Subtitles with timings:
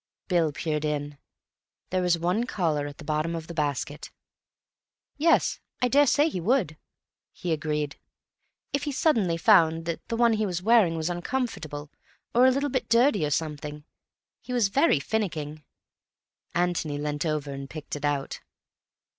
[0.27, 1.19] Bill peered in.
[1.91, 4.09] There was one collar at the bottom of the basket.
[5.15, 5.59] "Yes.
[5.79, 6.75] I daresay he would,"
[7.31, 7.99] he agreed.
[8.73, 11.91] "If he suddenly found that the one he was wearing was uncomfortable
[12.33, 13.83] or a little bit dirty, or something.
[14.41, 15.63] He was very finicking."
[16.55, 18.39] Antony leant over and picked it out.